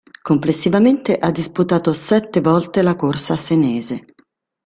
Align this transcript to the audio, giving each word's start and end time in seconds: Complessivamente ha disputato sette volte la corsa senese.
Complessivamente 0.23 1.15
ha 1.15 1.29
disputato 1.29 1.93
sette 1.93 2.41
volte 2.41 2.81
la 2.81 2.95
corsa 2.95 3.35
senese. 3.37 4.07